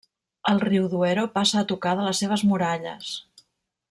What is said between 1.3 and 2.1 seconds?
passa a tocar de